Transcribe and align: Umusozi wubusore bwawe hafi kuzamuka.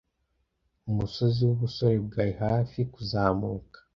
Umusozi 0.89 1.39
wubusore 1.47 1.97
bwawe 2.07 2.33
hafi 2.43 2.79
kuzamuka. 2.93 3.77